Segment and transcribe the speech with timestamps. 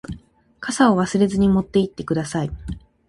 [0.59, 2.49] 傘を忘れずに持って行ってください。